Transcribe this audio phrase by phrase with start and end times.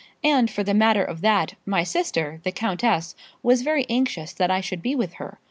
[0.23, 4.59] And, for the matter of that, my sister, the countess, was very anxious that I
[4.59, 5.37] should be with her.